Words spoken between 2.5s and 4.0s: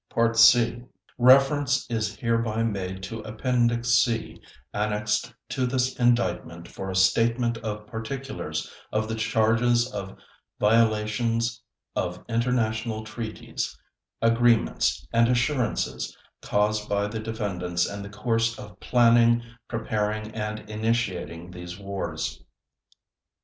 made to Appendix